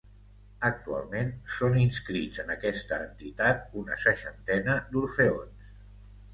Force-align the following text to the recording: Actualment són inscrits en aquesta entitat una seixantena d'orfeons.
Actualment 0.69 1.29
són 1.57 1.77
inscrits 1.81 2.43
en 2.45 2.49
aquesta 2.55 2.99
entitat 3.05 3.63
una 3.85 4.01
seixantena 4.07 4.81
d'orfeons. 4.93 5.73